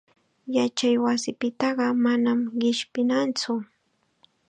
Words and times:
Yachaywasipitaqa 0.55 1.85
manam 2.03 2.39
qishpinatsu. 2.59 3.53